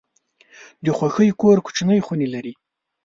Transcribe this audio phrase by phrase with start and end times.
[0.85, 2.53] د خوښۍ کور کوچني خونې لري.